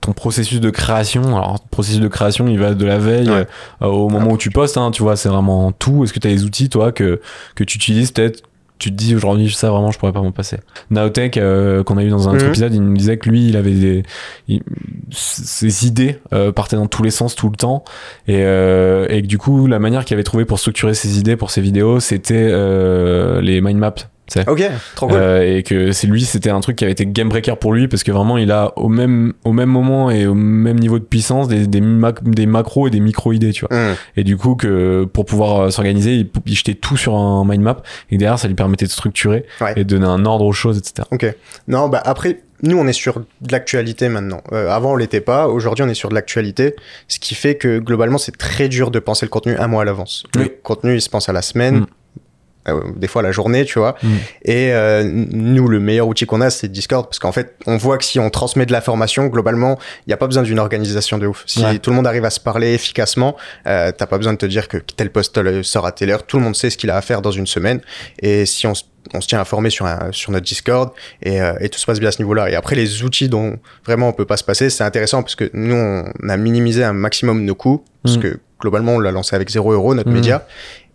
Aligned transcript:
ton 0.00 0.12
processus 0.12 0.60
de 0.60 0.70
création 0.70 1.22
alors 1.36 1.60
processus 1.70 2.00
de 2.00 2.08
création 2.08 2.48
il 2.48 2.58
va 2.58 2.74
de 2.74 2.86
la 2.86 2.98
veille 2.98 3.28
Ouais. 3.30 3.46
euh, 3.82 3.86
au 3.86 4.08
moment 4.08 4.32
où 4.32 4.38
tu 4.38 4.50
postes 4.50 4.76
hein, 4.78 4.90
tu 4.90 5.02
vois 5.02 5.16
c'est 5.16 5.28
vraiment 5.28 5.72
tout 5.72 6.04
est-ce 6.04 6.12
que 6.12 6.18
tu 6.18 6.28
as 6.28 6.30
des 6.30 6.44
outils 6.44 6.68
toi 6.70 6.90
que 6.92 7.20
que 7.54 7.64
tu 7.64 7.76
utilises 7.76 8.10
peut-être 8.10 8.42
tu 8.78 8.90
te 8.90 8.96
dis 8.96 9.14
aujourd'hui 9.14 9.50
ça 9.52 9.68
vraiment 9.70 9.90
je 9.90 9.98
pourrais 9.98 10.12
pas 10.12 10.22
m'en 10.22 10.32
passer 10.32 10.56
Naotech 10.90 11.36
euh, 11.36 11.82
qu'on 11.84 11.98
a 11.98 12.02
eu 12.02 12.08
dans 12.08 12.30
un 12.30 12.34
autre 12.34 12.44
Mhm. 12.44 12.48
épisode 12.50 12.74
il 12.74 12.80
nous 12.82 12.96
disait 12.96 13.18
que 13.18 13.28
lui 13.28 13.46
il 13.48 13.56
avait 13.58 13.72
des 13.74 14.02
il- 14.48 14.62
ses 15.10 15.86
idées 15.86 16.18
euh, 16.32 16.50
partaient 16.52 16.76
dans 16.76 16.86
tous 16.86 17.02
les 17.02 17.10
sens 17.10 17.34
tout 17.34 17.50
le 17.50 17.56
temps 17.56 17.84
et, 18.26 18.36
euh, 18.44 19.06
et 19.10 19.20
que 19.22 19.26
du 19.26 19.36
coup 19.36 19.66
la 19.66 19.78
manière 19.78 20.04
qu'il 20.06 20.14
avait 20.14 20.24
trouvé 20.24 20.44
pour 20.46 20.58
structurer 20.58 20.94
ses 20.94 21.18
idées 21.18 21.36
pour 21.36 21.50
ses 21.50 21.60
vidéos 21.60 22.00
c'était 22.00 22.48
euh, 22.50 23.40
les 23.42 23.60
mind 23.60 23.78
maps. 23.78 23.94
Ok, 24.46 24.62
trop 24.94 25.08
cool. 25.08 25.16
Euh, 25.18 25.56
et 25.58 25.62
que 25.62 25.92
c'est 25.92 26.06
lui 26.06 26.22
c'était 26.24 26.50
un 26.50 26.60
truc 26.60 26.76
qui 26.76 26.84
avait 26.84 26.92
été 26.92 27.06
game 27.06 27.28
breaker 27.28 27.56
pour 27.58 27.72
lui 27.72 27.88
parce 27.88 28.02
que 28.04 28.12
vraiment 28.12 28.38
il 28.38 28.50
a 28.52 28.72
au 28.76 28.88
même 28.88 29.32
au 29.44 29.52
même 29.52 29.68
moment 29.68 30.10
et 30.10 30.26
au 30.26 30.34
même 30.34 30.78
niveau 30.78 30.98
de 30.98 31.04
puissance 31.04 31.48
des 31.48 31.66
des, 31.66 31.80
mac- 31.80 32.22
des 32.22 32.46
macros 32.46 32.86
et 32.86 32.90
des 32.90 33.00
micro 33.00 33.32
idées 33.32 33.52
tu 33.52 33.66
vois 33.66 33.76
Mmh. 33.76 33.94
et 34.16 34.24
du 34.24 34.36
coup 34.36 34.54
que 34.56 35.04
pour 35.12 35.24
pouvoir 35.24 35.60
euh, 35.60 35.70
s'organiser 35.70 36.14
il, 36.14 36.30
il 36.46 36.54
jetait 36.56 36.74
tout 36.74 36.96
sur 36.96 37.14
un 37.16 37.44
mind 37.44 37.62
map 37.62 37.82
et 38.10 38.18
derrière 38.18 38.38
ça 38.38 38.48
lui 38.48 38.54
permettait 38.54 38.86
de 38.86 38.90
structurer 38.90 39.44
Ouais. 39.60 39.72
et 39.76 39.84
de 39.84 39.88
donner 39.88 40.06
un 40.06 40.24
ordre 40.26 40.44
aux 40.44 40.52
choses 40.52 40.78
etc 40.78 41.06
Ok. 41.12 41.26
Non, 41.68 41.88
bah 41.88 42.00
après, 42.04 42.40
nous, 42.62 42.76
on 42.78 42.86
est 42.86 42.92
sur 42.92 43.20
de 43.20 43.26
l'actualité 43.52 44.08
maintenant. 44.08 44.42
Euh, 44.52 44.68
avant, 44.70 44.92
on 44.92 44.96
l'était 44.96 45.20
pas. 45.20 45.48
Aujourd'hui, 45.48 45.84
on 45.84 45.88
est 45.88 45.94
sur 45.94 46.08
de 46.08 46.14
l'actualité. 46.14 46.74
Ce 47.08 47.18
qui 47.18 47.34
fait 47.34 47.56
que 47.56 47.78
globalement, 47.78 48.18
c'est 48.18 48.36
très 48.36 48.68
dur 48.68 48.90
de 48.90 48.98
penser 48.98 49.26
le 49.26 49.30
contenu 49.30 49.56
un 49.56 49.66
mois 49.66 49.82
à 49.82 49.84
l'avance. 49.84 50.24
Le 50.36 50.48
contenu, 50.62 50.94
il 50.94 51.00
se 51.00 51.08
pense 51.08 51.28
à 51.28 51.32
la 51.32 51.42
semaine. 51.42 51.80
Mm. 51.80 51.86
Euh, 52.68 52.80
des 52.96 53.06
fois 53.08 53.22
la 53.22 53.32
journée, 53.32 53.64
tu 53.64 53.78
vois. 53.78 53.96
Mm. 54.02 54.08
Et 54.44 54.72
euh, 54.72 55.02
nous, 55.04 55.66
le 55.68 55.80
meilleur 55.80 56.06
outil 56.08 56.26
qu'on 56.26 56.40
a, 56.40 56.50
c'est 56.50 56.68
Discord, 56.68 57.06
parce 57.06 57.18
qu'en 57.18 57.32
fait, 57.32 57.56
on 57.66 57.76
voit 57.76 57.96
que 57.98 58.04
si 58.04 58.18
on 58.18 58.30
transmet 58.30 58.66
de 58.66 58.72
l'information, 58.72 59.26
globalement, 59.26 59.78
il 60.06 60.10
n'y 60.10 60.14
a 60.14 60.16
pas 60.16 60.26
besoin 60.26 60.42
d'une 60.42 60.58
organisation 60.58 61.18
de 61.18 61.26
ouf. 61.26 61.42
Si 61.46 61.64
Ouais. 61.64 61.78
tout 61.78 61.90
le 61.90 61.96
monde 61.96 62.06
arrive 62.06 62.24
à 62.24 62.30
se 62.30 62.40
parler 62.40 62.74
efficacement, 62.74 63.36
euh, 63.66 63.92
t'as 63.96 64.06
pas 64.06 64.18
besoin 64.18 64.32
de 64.34 64.38
te 64.38 64.46
dire 64.46 64.68
que 64.68 64.76
tel 64.78 65.10
post 65.10 65.36
euh, 65.38 65.62
sort 65.62 65.86
à 65.86 65.92
telle 65.92 66.10
heure. 66.10 66.24
Tout 66.26 66.36
le 66.38 66.42
monde 66.44 66.56
sait 66.56 66.70
ce 66.70 66.76
qu'il 66.76 66.90
a 66.90 66.96
à 66.96 67.02
faire 67.02 67.22
dans 67.22 67.30
une 67.32 67.46
semaine. 67.46 67.80
Et 68.20 68.44
si 68.46 68.66
on, 68.66 68.74
se- 68.74 68.84
on 69.14 69.20
se 69.20 69.26
tient 69.28 69.40
informé 69.40 69.70
sur, 69.70 69.86
un, 69.86 70.10
sur 70.12 70.30
notre 70.30 70.44
Discord, 70.46 70.90
et, 71.22 71.40
euh, 71.40 71.54
et 71.60 71.68
tout 71.70 71.78
se 71.78 71.86
passe 71.86 71.98
bien 72.00 72.10
à 72.10 72.12
ce 72.12 72.18
niveau-là. 72.18 72.50
Et 72.50 72.54
après, 72.54 72.76
les 72.76 73.02
outils 73.02 73.28
dont 73.28 73.56
vraiment 73.86 74.08
on 74.08 74.12
peut 74.12 74.26
pas 74.26 74.36
se 74.36 74.44
passer, 74.44 74.68
c'est 74.70 74.84
intéressant 74.84 75.22
parce 75.22 75.34
que 75.34 75.50
nous, 75.54 75.74
on 75.74 76.28
a 76.28 76.36
minimisé 76.36 76.84
un 76.84 76.92
maximum 76.92 77.44
nos 77.44 77.54
coûts, 77.54 77.82
parce 78.02 78.16
Mm. 78.18 78.20
que 78.20 78.40
globalement, 78.60 78.92
on 78.96 78.98
l'a 78.98 79.10
lancé 79.10 79.34
avec 79.34 79.48
0 79.48 79.72
euro, 79.72 79.94
notre 79.94 80.10
Mm. 80.10 80.14
média. 80.14 80.46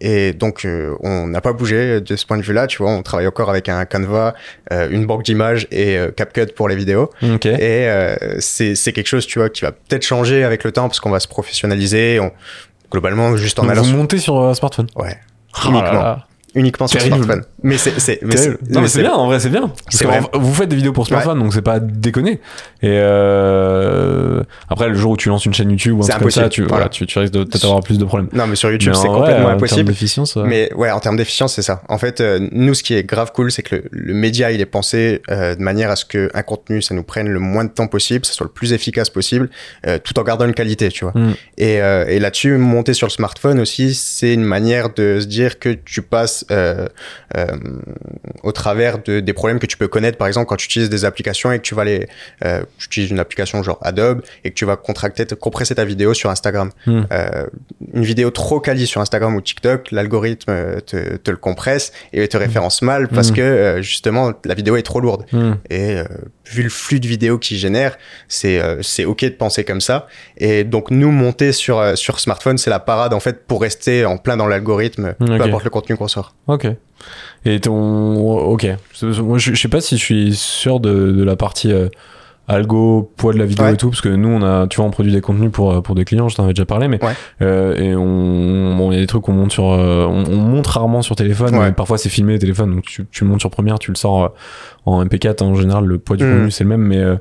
Et 0.07 0.33
donc, 0.33 0.65
euh, 0.65 0.93
on 1.01 1.25
n'a 1.25 1.41
pas 1.41 1.53
bougé 1.53 1.99
de 1.99 2.15
ce 2.15 2.25
point 2.25 2.37
de 2.37 2.43
vue-là, 2.43 2.67
tu 2.67 2.77
vois. 2.77 2.91
On 2.91 3.01
travaille 3.01 3.27
encore 3.27 3.49
avec 3.49 3.69
un 3.69 3.85
Canva, 3.85 4.35
euh, 4.71 4.87
une 4.91 5.05
banque 5.05 5.23
d'images 5.23 5.67
et 5.71 5.97
euh, 5.97 6.11
CapCut 6.11 6.53
pour 6.55 6.69
les 6.69 6.75
vidéos. 6.75 7.09
ok 7.23 7.45
Et 7.47 7.89
c'est 8.39 8.75
c'est 8.75 8.93
quelque 8.93 9.07
chose, 9.07 9.25
tu 9.25 9.39
vois, 9.39 9.49
qui 9.49 9.61
va 9.61 9.71
peut-être 9.71 10.03
changer 10.03 10.43
avec 10.43 10.63
le 10.63 10.71
temps 10.71 10.87
parce 10.87 10.99
qu'on 10.99 11.09
va 11.09 11.19
se 11.19 11.27
professionnaliser. 11.27 12.19
On, 12.19 12.31
globalement, 12.91 13.35
juste 13.35 13.59
en 13.59 13.63
Donc 13.63 13.71
allant 13.71 13.81
vous 13.81 13.89
sur... 13.89 13.97
montez 13.97 14.17
sur 14.17 14.39
euh, 14.39 14.53
smartphone 14.53 14.87
Ouais, 14.95 15.17
là 15.63 16.27
uniquement. 16.55 16.87
sur 16.87 16.99
Terrible. 16.99 17.23
smartphone. 17.23 17.43
Mais 17.63 17.77
c'est... 17.77 17.91
c'est- 17.99 18.19
c'est- 18.21 18.27
Terrible. 18.27 18.57
Non, 18.69 18.81
mais 18.81 18.87
c'est 18.87 19.01
bien 19.01 19.13
en 19.13 19.27
vrai 19.27 19.39
c'est 19.39 19.49
bien 19.49 19.67
parce 19.85 19.97
que 19.97 20.07
vrai. 20.07 20.21
vous 20.33 20.53
faites 20.53 20.69
des 20.69 20.75
vidéos 20.75 20.93
pour 20.93 21.05
smartphone 21.07 21.39
donc 21.39 21.53
c'est 21.53 21.61
pas 21.61 21.73
à 21.73 21.79
déconner 21.79 22.39
et 22.81 22.89
euh, 23.59 24.43
après 24.69 24.89
le 24.89 24.95
jour 24.95 25.11
où 25.11 25.17
tu 25.17 25.29
lances 25.29 25.45
une 25.45 25.53
chaîne 25.53 25.69
YouTube 25.69 25.93
ou 25.97 25.99
un 25.99 26.03
C'est 26.03 26.11
truc 26.11 26.23
comme 26.23 26.31
ça 26.31 26.41
impossible. 26.41 26.65
tu, 26.65 26.69
voilà, 26.69 26.83
Voilà. 26.85 26.89
tu, 26.89 27.05
tu 27.05 27.19
risques 27.19 27.33
de 27.33 27.43
peut-être 27.43 27.65
avoir 27.65 27.81
plus 27.81 27.97
de 27.97 28.05
problèmes 28.05 28.29
Non, 28.33 28.47
mais 28.47 28.55
sur 28.55 28.71
YouTube, 28.71 28.93
c'est 28.95 29.07
complètement 29.07 29.23
en 29.45 29.47
termes 29.47 29.51
impossible. 29.57 29.89
d'efficience, 29.89 30.35
ouais. 30.35 30.43
Mais 30.45 30.73
ouais, 30.75 30.91
en 30.91 30.99
termes 30.99 31.17
d'efficience, 31.17 31.53
c'est 31.55 31.61
ça. 31.61 31.81
En 31.89 31.97
fait, 31.97 32.21
euh, 32.21 32.47
nous, 32.51 32.73
ce 32.73 32.83
qui 32.83 32.93
est 32.93 33.03
grave 33.03 33.31
cool, 33.33 33.51
c'est 33.51 33.63
que 33.63 33.75
le, 33.75 33.83
le 33.91 34.13
média, 34.13 34.51
il 34.51 34.61
est 34.61 34.65
pensé 34.65 35.21
euh, 35.29 35.55
de 35.55 35.61
manière 35.61 35.89
à 35.89 35.95
ce 35.95 36.05
que 36.05 36.29
un 36.33 36.43
contenu, 36.43 36.81
ça 36.81 36.93
nous 36.93 37.03
prenne 37.03 37.27
le 37.29 37.39
moins 37.39 37.63
de 37.65 37.69
temps 37.69 37.87
possible, 37.87 38.25
ça 38.25 38.33
soit 38.33 38.45
le 38.45 38.51
plus 38.51 38.73
efficace 38.73 39.09
possible, 39.09 39.49
tout 40.03 40.17
en 40.19 40.23
gardant 40.23 40.45
une 40.45 40.53
qualité, 40.53 40.89
tu 40.89 41.05
vois. 41.05 41.13
Mm. 41.15 41.33
Et, 41.57 41.73
et 41.75 42.19
là-dessus, 42.19 42.57
monter 42.57 42.93
sur 42.93 43.07
le 43.07 43.11
smartphone 43.11 43.59
aussi, 43.59 43.93
c'est 43.95 44.33
une 44.33 44.43
manière 44.43 44.93
de 44.93 45.19
se 45.19 45.25
dire 45.25 45.59
que 45.59 45.69
tu 45.69 46.01
passes 46.01 46.44
euh, 46.51 46.87
euh, 47.37 47.45
au 48.43 48.51
travers 48.51 49.01
de, 49.03 49.19
des 49.19 49.33
problèmes 49.33 49.59
que 49.59 49.65
tu 49.65 49.77
peux 49.77 49.87
connaître, 49.87 50.17
par 50.17 50.27
exemple, 50.27 50.47
quand 50.47 50.55
tu 50.55 50.65
utilises 50.65 50.89
des 50.89 51.05
applications 51.05 51.51
et 51.51 51.57
que 51.57 51.63
tu 51.63 51.75
vas 51.75 51.83
les, 51.83 52.07
euh, 52.43 52.63
tu 52.79 52.85
utilises 52.87 53.11
une 53.11 53.19
application 53.19 53.61
genre 53.63 53.79
Adobe 53.81 54.21
et 54.43 54.49
que 54.49 54.55
tu 54.55 54.65
vas 54.65 54.75
contracter, 54.75 55.25
compresser 55.39 55.75
ta 55.75 55.85
vidéo 55.85 56.13
sur 56.13 56.29
Instagram. 56.29 56.71
Mm. 56.87 57.01
Euh, 57.11 57.45
une 57.93 58.03
vidéo 58.03 58.31
trop 58.31 58.59
quali 58.59 58.87
sur 58.87 59.01
Instagram 59.01 59.35
ou 59.35 59.41
TikTok, 59.41 59.91
l'algorithme 59.91 60.51
euh, 60.51 60.79
te, 60.79 61.17
te 61.17 61.31
le 61.31 61.37
compresse 61.37 61.91
et 62.13 62.27
te 62.27 62.37
référence 62.37 62.81
mal 62.81 63.07
parce 63.07 63.31
Mm. 63.31 63.35
que 63.35 63.41
euh, 63.41 63.81
justement 63.81 64.33
la 64.45 64.53
vidéo 64.53 64.75
est 64.75 64.83
trop 64.83 64.99
lourde. 64.99 65.25
Hmm. 65.31 65.53
Et 65.69 65.95
euh, 65.95 66.03
vu 66.45 66.63
le 66.63 66.69
flux 66.69 66.99
de 66.99 67.07
vidéos 67.07 67.37
qu'il 67.37 67.57
génère, 67.57 67.97
c'est 68.27 68.59
euh, 68.59 68.81
c'est 68.81 69.05
ok 69.05 69.23
de 69.23 69.29
penser 69.29 69.63
comme 69.63 69.81
ça. 69.81 70.07
Et 70.37 70.63
donc 70.63 70.91
nous 70.91 71.11
monter 71.11 71.51
sur 71.51 71.79
euh, 71.79 71.95
sur 71.95 72.19
smartphone, 72.19 72.57
c'est 72.57 72.69
la 72.69 72.79
parade 72.79 73.13
en 73.13 73.19
fait 73.19 73.45
pour 73.45 73.61
rester 73.61 74.05
en 74.05 74.17
plein 74.17 74.37
dans 74.37 74.47
l'algorithme, 74.47 75.13
peu 75.13 75.41
importe 75.41 75.63
le 75.63 75.69
contenu 75.69 75.97
qu'on 75.97 76.07
sort. 76.07 76.34
Ok. 76.47 76.67
Et 77.45 77.59
ton. 77.59 78.47
Ok. 78.47 78.67
Moi, 79.03 79.37
je, 79.37 79.53
je 79.53 79.61
sais 79.61 79.67
pas 79.67 79.81
si 79.81 79.97
je 79.97 80.03
suis 80.03 80.35
sûr 80.35 80.79
de, 80.79 81.11
de 81.11 81.23
la 81.23 81.35
partie 81.35 81.71
euh, 81.71 81.89
algo, 82.47 83.11
poids 83.17 83.33
de 83.33 83.39
la 83.39 83.45
vidéo 83.45 83.65
Ouais. 83.65 83.73
et 83.73 83.77
tout, 83.77 83.89
parce 83.89 84.01
que 84.01 84.09
nous, 84.09 84.29
on 84.29 84.41
a, 84.43 84.67
tu 84.67 84.77
vois, 84.77 84.85
on 84.85 84.91
produit 84.91 85.11
des 85.11 85.21
contenus 85.21 85.51
pour, 85.51 85.71
euh, 85.71 85.81
pour 85.81 85.95
des 85.95 86.05
clients, 86.05 86.29
je 86.29 86.35
t'en 86.35 86.43
avais 86.43 86.53
déjà 86.53 86.65
parlé, 86.65 86.87
mais. 86.87 87.03
Ouais. 87.03 87.13
euh, 87.41 87.75
et 87.75 87.95
on. 87.95 88.75
Bon, 88.77 88.91
il 88.91 88.95
y 88.95 88.97
a 88.97 89.01
des 89.01 89.07
trucs 89.07 89.23
qu'on 89.23 89.33
monte 89.33 89.51
sur. 89.51 89.65
euh, 89.71 90.05
on, 90.05 90.23
on 90.31 90.35
monte 90.37 90.67
rarement 90.67 91.01
sur 91.01 91.15
téléphone, 91.15 91.55
Ouais. 91.55 91.65
mais 91.67 91.71
parfois 91.71 91.97
c'est 91.97 92.09
filmé 92.09 92.37
téléphone, 92.39 92.75
donc 92.75 92.83
tu, 92.85 93.05
tu 93.11 93.23
montes 93.25 93.39
sur 93.41 93.49
Premiere, 93.49 93.77
tu 93.79 93.91
le 93.91 93.97
sors 93.97 94.23
euh, 94.23 94.29
en 94.85 95.03
MP4, 95.05 95.43
en 95.43 95.55
général, 95.55 95.85
le 95.85 95.97
poids 95.99 96.17
du 96.17 96.23
Mm. 96.23 96.29
contenu, 96.31 96.51
c'est 96.51 96.63
le 96.63 96.69
même, 96.69 96.81
mais. 96.81 96.97
euh, 96.99 97.17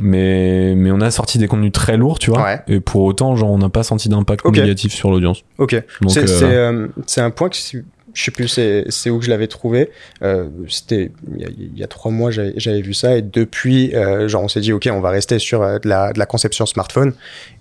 mais, 0.00 0.74
mais 0.76 0.90
on 0.90 1.00
a 1.00 1.12
sorti 1.12 1.38
des 1.38 1.46
contenus 1.46 1.70
très 1.70 1.96
lourds, 1.96 2.18
tu 2.18 2.30
vois. 2.30 2.42
Ouais. 2.42 2.60
Et 2.66 2.80
pour 2.80 3.02
autant, 3.04 3.36
genre, 3.36 3.52
on 3.52 3.58
n'a 3.58 3.68
pas 3.68 3.84
senti 3.84 4.08
d'impact 4.08 4.44
Ok. 4.44 4.56
négatif 4.56 4.92
sur 4.92 5.08
l'audience. 5.12 5.44
Ok. 5.58 5.80
Donc, 6.00 6.10
C'est 6.10 6.24
euh, 6.28 6.88
c'est, 7.06 7.20
euh, 7.20 7.24
un 7.26 7.30
point 7.30 7.48
que 7.48 7.56
je 8.14 8.24
sais 8.24 8.30
plus 8.30 8.48
c'est 8.48 9.10
où 9.10 9.18
que 9.18 9.24
je 9.24 9.30
l'avais 9.30 9.48
trouvé. 9.48 9.90
Euh, 10.22 10.48
C'était 10.68 11.10
il 11.36 11.42
y, 11.42 11.44
a, 11.44 11.48
il 11.48 11.78
y 11.78 11.82
a 11.84 11.86
trois 11.86 12.10
mois 12.10 12.30
j'avais 12.30 12.80
vu 12.80 12.94
ça 12.94 13.16
et 13.16 13.22
depuis 13.22 13.94
euh, 13.94 14.28
genre 14.28 14.42
on 14.44 14.48
s'est 14.48 14.60
dit 14.60 14.72
ok 14.72 14.88
on 14.92 15.00
va 15.00 15.10
rester 15.10 15.38
sur 15.38 15.62
euh, 15.62 15.78
de, 15.78 15.88
la, 15.88 16.12
de 16.12 16.18
la 16.18 16.26
conception 16.26 16.64
smartphone 16.64 17.12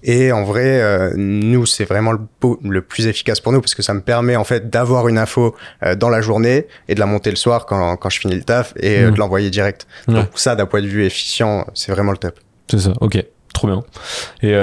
et 0.04 0.32
en 0.32 0.44
vrai 0.44 1.12
nous 1.16 1.66
c'est 1.66 1.86
vraiment 1.86 2.12
le, 2.14 2.20
beau- 2.40 2.60
le 2.64 2.82
plus 2.82 3.08
efficace 3.08 3.40
pour 3.40 3.52
nous 3.52 3.60
parce 3.62 3.76
que 3.76 3.82
ça 3.82 3.94
me 3.94 4.02
permet 4.02 4.36
en 4.36 4.44
fait 4.44 4.70
d'avoir 4.70 5.08
une 5.08 5.18
info 5.18 5.56
dans 5.98 6.10
la 6.10 6.22
journée 6.22 6.68
et 6.88 6.96
de 6.96 7.00
la 7.00 7.06
monter 7.08 7.30
le 7.32 7.36
soir 7.36 7.66
quand, 7.66 7.98
quand 7.98 8.10
je 8.10 8.20
finis 8.20 8.36
le 8.36 8.44
taf 8.44 8.74
et 8.78 9.02
de 9.04 9.18
l'envoyer 9.18 9.50
direct. 9.50 9.88
Ouais. 10.08 10.14
Donc 10.16 10.28
ça 10.36 10.56
d'un 10.56 10.66
point 10.68 10.82
de 10.82 10.88
vue 10.88 11.04
efficient 11.06 11.66
c'est 11.74 11.92
vraiment 11.92 12.12
le 12.12 12.18
top. 12.18 12.40
C'est 12.70 12.80
ça, 12.80 12.94
ok. 13.02 13.24
Trop 13.54 13.68
bien. 13.68 13.84
Et 14.42 14.54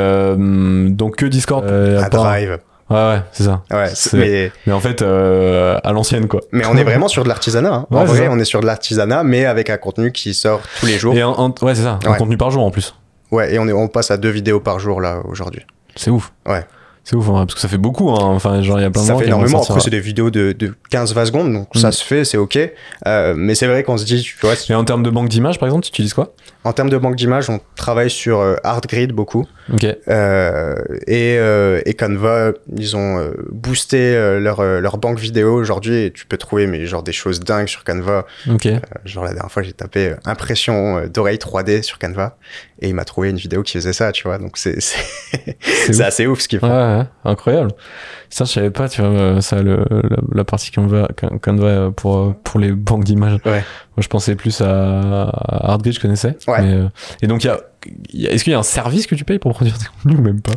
donc 0.93 1.17
que 1.17 1.27
Discord 1.27 1.65
à 1.67 2.05
À 2.05 2.11
part- 2.11 2.25
Drive. 2.25 2.59
Ouais, 2.91 2.97
ouais, 2.97 3.23
c'est 3.33 3.45
ça. 3.45 3.63
Ouais, 3.71 3.89
C'est- 3.95 4.17
mais 4.17 4.53
Mais 4.67 4.73
en 4.73 4.81
fait, 4.81 5.01
euh, 5.03 5.79
à 5.85 5.93
l'ancienne, 5.93 6.27
quoi. 6.27 6.41
Mais 6.53 6.65
on 6.67 6.77
est 6.77 6.83
vraiment 6.85 7.07
sur 7.09 7.23
de 7.23 7.29
l'artisanat. 7.29 7.73
Hein. 7.73 7.87
Ouais, 7.91 8.01
en 8.01 8.05
vrai, 8.05 8.29
on 8.29 8.39
est 8.39 8.45
sur 8.45 8.61
de 8.61 8.67
l'artisanat, 8.67 9.23
mais 9.23 9.45
avec 9.47 9.71
un 9.71 9.77
contenu 9.77 10.11
qui 10.13 10.35
sort 10.35 10.61
tous 10.81 10.87
les 10.87 10.99
jours. 10.99 11.15
Et 11.15 11.21
un, 11.23 11.29
un- 11.31 11.55
ouais, 11.63 11.75
c'est 11.75 11.83
ça. 11.83 11.99
Un 12.05 12.15
contenu 12.15 12.37
par 12.37 12.51
jour 12.51 12.65
en 12.65 12.71
plus. 12.71 12.95
Ouais, 13.31 13.55
et 13.55 13.59
on, 13.61 13.69
est, 13.69 13.73
on 13.73 13.87
passe 13.89 14.11
à 14.11 14.17
deux 14.17 14.31
vidéos 14.31 14.59
par 14.61 14.81
jour 14.81 15.01
là 15.01 15.21
aujourd'hui. 15.25 15.65
C'est 15.95 16.11
ouf. 16.11 16.33
Ouais. 16.47 16.65
C'est 17.11 17.17
ouf, 17.17 17.29
hein, 17.29 17.45
parce 17.45 17.55
que 17.55 17.61
ça 17.61 17.67
fait 17.67 17.77
beaucoup. 17.77 18.11
Hein. 18.11 18.19
Enfin, 18.21 18.63
genre, 18.63 18.79
il 18.79 18.83
y 18.83 18.87
a 18.87 18.91
plein 18.91 19.03
de 19.03 19.07
Ça 19.09 19.17
fait 19.17 19.27
énormément. 19.27 19.61
Après, 19.61 19.81
c'est 19.81 19.91
des 19.91 19.99
vidéos 19.99 20.31
de, 20.31 20.53
de 20.53 20.75
15-20 20.93 21.27
secondes, 21.27 21.53
donc 21.53 21.67
Mm. 21.75 21.79
ça 21.81 21.91
se 21.91 22.05
fait, 22.05 22.25
c'est 22.25 22.37
ok. 22.37 22.57
Euh, 23.09 23.35
mais 23.37 23.57
c'est 23.57 23.67
vrai 23.67 23.83
qu'on 23.83 23.99
se 23.99 24.05
dit, 24.05 24.23
tu 24.23 24.37
vois, 24.41 24.55
Et 24.69 24.75
en 24.77 24.85
termes 24.85 25.03
de 25.03 25.11
banque 25.11 25.29
d'images, 25.29 25.59
par 25.59 25.67
exemple, 25.67 25.83
tu 25.85 25.89
utilises 25.89 26.15
quoi? 26.15 26.33
En 26.63 26.73
termes 26.73 26.91
de 26.91 26.99
banque 26.99 27.17
d'images, 27.17 27.51
on 27.51 27.59
travaille 27.75 28.11
sur 28.11 28.39
euh, 28.39 28.55
ArtGrid 28.63 29.11
beaucoup. 29.13 29.45
Ok. 29.73 29.85
Euh, 30.09 30.75
et, 31.09 31.37
euh, 31.39 31.81
et 31.85 31.95
Canva, 31.95 32.53
ils 32.77 32.97
ont 32.97 33.33
boosté 33.51 34.13
leur, 34.39 34.63
leur 34.63 34.99
banque 34.99 35.19
vidéo 35.19 35.55
aujourd'hui 35.55 36.05
et 36.05 36.11
tu 36.13 36.27
peux 36.27 36.37
trouver 36.37 36.67
mais 36.67 36.85
genre 36.87 37.03
des 37.03 37.13
choses 37.13 37.41
dingues 37.41 37.69
sur 37.69 37.83
Canva. 37.83 38.27
Ok. 38.49 38.67
Euh, 38.67 38.79
genre 39.05 39.25
la 39.25 39.33
dernière 39.33 39.51
fois 39.51 39.63
j'ai 39.63 39.73
tapé 39.73 40.15
impression 40.27 41.07
d'oreille 41.07 41.39
3D 41.39 41.83
sur 41.83 41.99
Canva 41.99 42.37
et 42.81 42.89
il 42.89 42.95
m'a 42.95 43.05
trouvé 43.05 43.31
une 43.31 43.37
vidéo 43.37 43.63
qui 43.63 43.73
faisait 43.75 43.93
ça, 43.93 44.11
tu 44.13 44.25
vois. 44.25 44.39
Donc 44.39 44.57
c'est 44.57 44.81
c'est 44.81 46.01
assez 46.01 46.27
ouf 46.27 46.41
ce 46.41 46.49
qu'ils 46.49 46.61
font. 46.61 46.69
Ouais, 46.69 46.99
ouais, 46.99 47.05
incroyable. 47.25 47.73
Ça, 48.31 48.45
je 48.45 48.51
savais 48.53 48.71
pas, 48.71 48.89
tu 48.89 49.01
vois, 49.03 49.11
euh, 49.11 49.41
ça, 49.41 49.61
le, 49.63 49.85
la, 49.91 50.17
la 50.33 50.45
partie 50.45 50.71
Canva, 50.71 51.09
Can- 51.17 51.39
Canva 51.39 51.91
pour, 51.91 52.17
euh, 52.19 52.35
pour 52.45 52.61
les 52.61 52.73
banques 52.73 53.05
d'images. 53.05 53.39
Ouais. 53.45 53.51
Moi, 53.97 53.99
je 53.99 54.09
pensais 54.09 54.35
plus 54.37 54.61
à, 54.61 55.25
à 55.29 55.73
Artgrid, 55.73 55.93
je 55.95 56.01
connaissais. 56.01 56.37
Ouais. 56.47 56.63
Mais, 56.63 56.75
euh, 56.75 56.89
et 57.23 57.27
donc, 57.27 57.43
il 57.45 57.49
y 57.49 57.51
a, 57.51 57.61
y 58.13 58.27
a- 58.29 58.31
est-ce 58.33 58.45
qu'il 58.45 58.53
y 58.53 58.57
a 58.57 58.59
un 58.59 58.63
service 58.63 59.07
que 59.07 59.15
tu 59.17 59.25
payes 59.25 59.39
pour 59.41 59.53
produire 59.53 59.77
tes 59.79 59.87
contenus 59.87 60.19
ou 60.19 60.23
même 60.23 60.41
pas? 60.41 60.53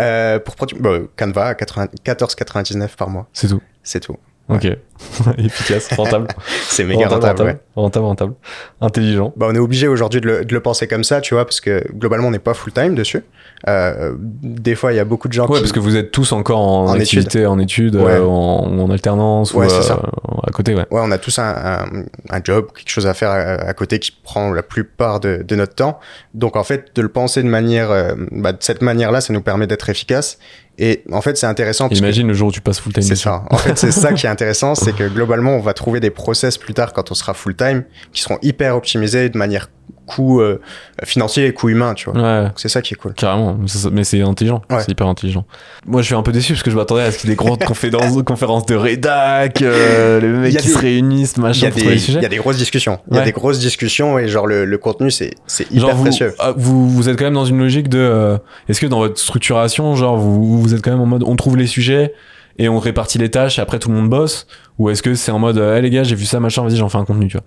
Euh, 0.00 0.38
pour 0.38 0.54
produire 0.56 0.80
bon, 0.80 1.08
Canva 1.16 1.48
à 1.48 1.54
80 1.54 1.88
14,99 2.06 2.96
par 2.96 3.10
mois, 3.10 3.28
C'est 3.32 3.48
tout. 3.48 3.60
c'est 3.82 4.00
tout. 4.00 4.16
Ok. 4.50 4.66
Efficace, 5.38 5.88
rentable. 5.96 6.28
C'est 6.68 6.84
méga 6.84 7.08
rentable. 7.08 7.24
rentable, 7.26 7.48
ouais. 7.50 7.56
rentable, 7.74 8.04
rentable. 8.04 8.34
Intelligent. 8.80 9.32
Bah, 9.36 9.46
on 9.48 9.54
est 9.54 9.58
obligé 9.58 9.88
aujourd'hui 9.88 10.20
de 10.20 10.26
le, 10.26 10.44
de 10.44 10.52
le 10.52 10.60
penser 10.60 10.86
comme 10.88 11.04
ça, 11.04 11.20
tu 11.20 11.34
vois, 11.34 11.44
parce 11.46 11.60
que 11.60 11.82
globalement, 11.94 12.28
on 12.28 12.30
n'est 12.30 12.38
pas 12.38 12.52
full 12.54 12.72
time 12.72 12.94
dessus. 12.94 13.22
Euh, 13.68 14.14
des 14.18 14.74
fois, 14.74 14.92
il 14.92 14.96
y 14.96 14.98
a 14.98 15.04
beaucoup 15.04 15.28
de 15.28 15.32
gens 15.32 15.46
Ouais, 15.46 15.56
qui. 15.56 15.60
parce 15.62 15.72
que 15.72 15.80
vous 15.80 15.96
êtes 15.96 16.10
tous 16.10 16.32
encore 16.32 16.60
en, 16.60 16.86
En 16.86 16.92
activité, 16.94 17.46
en 17.46 17.58
études, 17.58 17.96
Ouais. 17.96 18.12
euh, 18.12 18.24
en, 18.24 18.78
en 18.78 18.90
alternance, 18.90 19.52
Ouais, 19.54 19.66
ou 19.66 19.70
euh, 19.70 19.80
ça. 19.82 20.00
à 20.46 20.50
côté, 20.50 20.74
ouais. 20.74 20.86
Ouais, 20.90 21.00
on 21.02 21.10
a 21.10 21.18
tous 21.18 21.38
un, 21.38 21.44
un, 21.48 21.84
un 22.30 22.40
job, 22.42 22.66
quelque 22.74 22.88
chose 22.90 23.06
à 23.06 23.14
faire 23.14 23.30
à, 23.30 23.34
à 23.36 23.72
côté 23.74 23.98
qui 23.98 24.12
prend 24.12 24.52
la 24.52 24.62
plupart 24.62 25.20
de, 25.20 25.42
de 25.46 25.56
notre 25.56 25.74
temps. 25.74 25.98
Donc, 26.34 26.56
en 26.56 26.64
fait, 26.64 26.88
de 26.94 27.02
le 27.02 27.08
penser 27.08 27.42
de 27.42 27.48
manière, 27.48 27.90
euh, 27.90 28.14
bah, 28.32 28.52
de 28.52 28.58
cette 28.62 28.82
manière-là, 28.82 29.20
ça 29.20 29.32
nous 29.32 29.42
permet 29.42 29.66
d'être 29.66 29.88
efficace. 29.88 30.38
Et 30.82 31.04
en 31.12 31.20
fait, 31.20 31.36
c'est 31.36 31.46
intéressant 31.46 31.90
que 31.90 31.94
Imagine 31.94 32.26
le 32.26 32.32
jour 32.32 32.48
où 32.48 32.52
tu 32.52 32.62
passes 32.62 32.80
full 32.80 32.94
time. 32.94 33.02
C'est 33.02 33.14
ça. 33.14 33.44
En 33.50 33.58
fait, 33.58 33.76
c'est 33.76 33.92
ça 33.92 34.14
qui 34.14 34.24
est 34.24 34.30
intéressant, 34.36 34.74
c'est 34.74 34.96
que 34.96 35.06
globalement, 35.06 35.54
on 35.54 35.60
va 35.60 35.74
trouver 35.74 36.00
des 36.00 36.08
process 36.08 36.56
plus 36.56 36.72
tard 36.72 36.94
quand 36.94 37.10
on 37.10 37.14
sera 37.14 37.34
full 37.34 37.54
time 37.54 37.84
qui 38.14 38.22
seront 38.22 38.38
hyper 38.40 38.74
optimisés 38.74 39.28
de 39.28 39.36
manière 39.36 39.68
coût 40.10 40.40
euh, 40.40 40.60
financier 41.04 41.46
et 41.46 41.52
coût 41.52 41.68
humain, 41.68 41.94
tu 41.94 42.10
vois. 42.10 42.20
Ouais. 42.20 42.48
C'est 42.56 42.68
ça 42.68 42.82
qui 42.82 42.94
est 42.94 42.96
cool. 42.96 43.14
Carrément, 43.14 43.56
mais 43.92 44.04
c'est- 44.04 44.20
intelligent, 44.22 44.62
Ouais. 44.70 44.78
c'est 44.80 44.90
hyper 44.90 45.06
intelligent. 45.06 45.44
Moi 45.86 46.02
je 46.02 46.06
suis 46.06 46.14
un 46.14 46.22
peu 46.22 46.32
déçu 46.32 46.52
parce 46.52 46.62
que 46.62 46.70
je 46.70 46.76
m'attendais 46.76 47.02
à 47.02 47.12
ce 47.12 47.18
qu'il 47.18 47.30
y 47.30 47.32
ait 47.32 47.36
des 47.36 47.42
grandes 47.42 47.58
conférences, 47.64 48.22
conférences 48.24 48.66
de 48.66 48.74
rédac, 48.74 49.62
euh, 49.62 50.20
les 50.20 50.28
mecs 50.28 50.56
qui 50.56 50.66
des- 50.66 50.72
se 50.72 50.78
réunissent, 50.78 51.36
machin, 51.38 51.70
pour 51.70 51.80
des, 51.80 51.88
les 51.90 51.98
sujets. 51.98 52.18
il 52.18 52.22
y 52.22 52.26
a 52.26 52.28
des 52.28 52.36
grosses 52.38 52.56
discussions. 52.58 52.98
Il 53.10 53.16
y 53.16 53.20
a 53.20 53.24
des 53.24 53.32
grosses 53.32 53.58
discussions 53.60 54.18
et 54.18 54.28
genre 54.28 54.46
le, 54.46 54.64
le 54.64 54.78
contenu, 54.78 55.10
c'est 55.10 55.30
hyper 55.70 55.80
Genre 55.80 55.94
vous, 55.94 56.02
précieux. 56.02 56.34
ah, 56.38 56.52
vous, 56.56 56.88
vous 56.90 57.08
êtes 57.08 57.16
quand 57.18 57.24
même 57.24 57.34
dans 57.34 57.44
une 57.46 57.58
logique 57.58 57.88
de... 57.88 57.98
euh, 57.98 58.38
Est-ce 58.68 58.80
que 58.80 58.86
dans 58.86 58.98
votre 58.98 59.18
structuration, 59.18 59.94
genre 59.96 60.16
vous, 60.16 60.60
vous 60.60 60.74
êtes 60.74 60.82
quand 60.82 60.90
même 60.90 61.00
en 61.00 61.06
mode 61.06 61.22
on 61.24 61.36
trouve 61.36 61.56
les 61.56 61.66
sujets 61.66 62.12
et 62.58 62.68
on 62.68 62.78
répartit 62.78 63.18
les 63.18 63.30
tâches 63.30 63.58
et 63.58 63.62
après 63.62 63.78
tout 63.78 63.88
le 63.90 63.94
monde 63.94 64.10
bosse? 64.10 64.46
Ou 64.78 64.88
est-ce 64.90 65.02
que 65.02 65.14
c'est 65.14 65.30
en 65.30 65.38
mode, 65.38 65.58
euh, 65.58 65.76
hey, 65.76 65.82
les 65.82 65.90
gars, 65.90 66.04
j'ai 66.04 66.14
vu 66.14 66.24
ça, 66.24 66.40
machin, 66.40 66.62
vas-y, 66.62 66.76
j'en 66.76 66.88
fais 66.88 66.96
un 66.98 67.04
contenu, 67.04 67.28
tu 67.28 67.36
vois? 67.36 67.44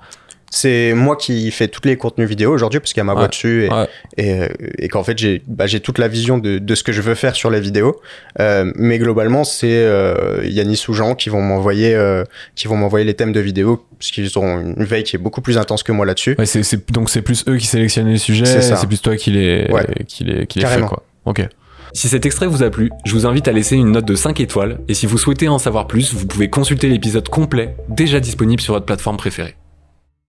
C'est 0.55 0.93
moi 0.93 1.15
qui 1.15 1.49
fais 1.49 1.67
tous 1.67 1.81
les 1.83 1.97
contenus 1.97 2.29
vidéo 2.29 2.53
aujourd'hui 2.53 2.79
parce 2.79 2.93
qu'il 2.93 2.99
y 2.99 3.01
a 3.01 3.05
ma 3.05 3.15
voix 3.15 3.27
dessus 3.27 3.63
et, 3.65 3.69
Ouais. 3.71 3.87
et, 4.17 4.33
euh, 4.41 4.47
et 4.77 4.87
qu'en 4.87 5.03
fait 5.03 5.17
j'ai 5.17 5.41
bah, 5.47 5.65
j'ai 5.65 5.79
toute 5.79 5.97
la 5.97 6.07
vision 6.07 6.37
de, 6.37 6.59
de 6.59 6.75
ce 6.75 6.83
que 6.83 6.91
je 6.91 7.01
veux 7.01 7.15
faire 7.15 7.33
sur 7.35 7.49
les 7.49 7.59
vidéos. 7.59 7.99
Euh, 8.39 8.71
mais 8.75 8.99
globalement, 8.99 9.43
c'est 9.45 9.65
euh, 9.71 10.41
Yanis 10.45 10.83
ou 10.89 10.93
Jean 10.93 11.15
qui 11.15 11.29
vont 11.29 11.41
m'envoyer 11.41 11.95
euh, 11.95 12.23
qui 12.53 12.67
vont 12.67 12.75
m'envoyer 12.77 13.03
les 13.03 13.15
thèmes 13.15 13.31
de 13.33 13.39
vidéos 13.39 13.83
parce 13.97 14.11
qu'ils 14.11 14.37
ont 14.37 14.59
une 14.77 14.83
veille 14.83 15.03
qui 15.03 15.15
est 15.15 15.19
beaucoup 15.19 15.41
plus 15.41 15.57
intense 15.57 15.81
que 15.81 15.91
moi 15.91 16.05
là-dessus. 16.05 16.35
Ouais, 16.37 16.45
c'est, 16.45 16.61
c'est- 16.61 16.91
donc 16.91 17.09
c'est 17.09 17.23
plus 17.23 17.43
eux 17.47 17.57
qui 17.57 17.65
sélectionnent 17.65 18.09
les 18.09 18.19
sujets, 18.19 18.45
C'est 18.45 18.61
ça. 18.61 18.75
c'est 18.75 18.85
plus 18.85 19.01
toi 19.01 19.15
qui 19.17 19.31
les, 19.31 19.67
Ouais. 19.71 19.87
qui 20.07 20.23
les, 20.23 20.45
qui 20.45 20.59
les 20.59 20.67
fait, 20.67 20.81
quoi. 20.81 21.01
Ok. 21.25 21.41
Si 21.93 22.07
cet 22.09 22.25
extrait 22.27 22.45
vous 22.47 22.61
a 22.61 22.69
plu, 22.69 22.91
je 23.05 23.13
vous 23.13 23.25
invite 23.25 23.47
à 23.47 23.51
laisser 23.53 23.75
une 23.75 23.91
note 23.91 24.05
de 24.05 24.15
5 24.15 24.39
étoiles, 24.39 24.79
et 24.87 24.93
si 24.93 25.05
vous 25.07 25.17
souhaitez 25.17 25.47
en 25.47 25.57
savoir 25.57 25.87
plus, 25.87 26.13
vous 26.13 26.25
pouvez 26.27 26.49
consulter 26.49 26.89
l'épisode 26.89 27.27
complet, 27.29 27.75
déjà 27.89 28.19
disponible 28.19 28.61
sur 28.61 28.73
votre 28.75 28.85
plateforme 28.85 29.17
préférée. 29.17 29.55